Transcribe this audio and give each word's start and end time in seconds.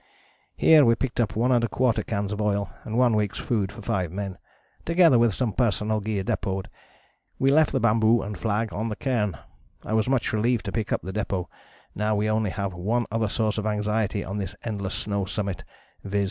Here 0.57 0.83
we 0.83 0.95
picked 0.95 1.19
up 1.19 1.33
1¼ 1.33 2.07
cans 2.07 2.31
of 2.31 2.41
oil 2.41 2.71
and 2.85 2.97
one 2.97 3.15
week's 3.15 3.37
food 3.37 3.71
for 3.71 3.83
five 3.83 4.11
men, 4.11 4.39
together 4.83 5.19
with 5.19 5.35
some 5.35 5.53
personal 5.53 5.99
gear 5.99 6.23
depôted. 6.23 6.69
We 7.37 7.51
left 7.51 7.71
the 7.71 7.79
bamboo 7.79 8.23
and 8.23 8.35
flag 8.35 8.73
on 8.73 8.89
the 8.89 8.95
cairn. 8.95 9.37
I 9.85 9.93
was 9.93 10.09
much 10.09 10.33
relieved 10.33 10.65
to 10.65 10.71
pick 10.71 10.91
up 10.91 11.03
the 11.03 11.13
depôt: 11.13 11.45
now 11.93 12.15
we 12.15 12.27
only 12.31 12.49
have 12.49 12.73
one 12.73 13.05
other 13.11 13.29
source 13.29 13.59
of 13.59 13.67
anxiety 13.67 14.25
on 14.25 14.39
this 14.39 14.55
endless 14.63 14.95
snow 14.95 15.25
summit, 15.25 15.63
viz. 16.03 16.19